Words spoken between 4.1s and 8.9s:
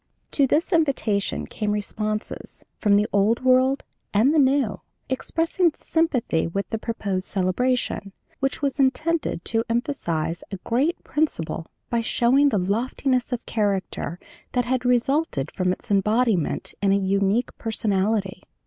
and the New, expressing sympathy with the proposed celebration, which was